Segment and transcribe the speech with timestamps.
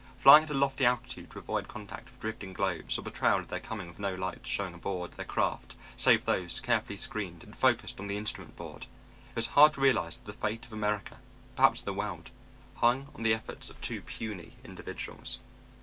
[0.17, 3.59] Flying at a lofty altitude to avoid contact with drifting globes or betrayal of their
[3.59, 8.07] coming with no lights showing aboard their craft save those carefully screened and focused on
[8.07, 8.87] the instrument board,
[9.29, 11.19] it was hard to realize that the fate of America,
[11.55, 12.31] perhaps of the world,
[12.77, 15.37] hung on the efforts of two puny individuals.